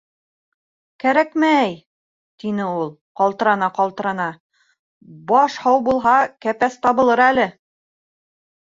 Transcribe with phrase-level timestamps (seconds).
[1.03, 1.75] -Кәрәкмәй,-
[2.43, 2.89] тине ул,
[3.21, 4.27] ҡалтырана-ҡалтырана,-
[5.35, 7.49] баш һау булһа, кәпәс табылыр әле.